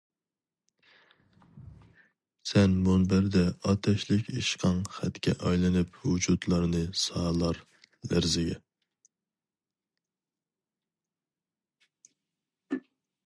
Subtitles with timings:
[2.51, 7.59] سەن مۇنبەردە ئاتەشلىك ئىشقىڭ خەتكە ئايلىنىپ ۋۇجۇدلارنى سالار
[8.13, 8.57] لەرزىگە.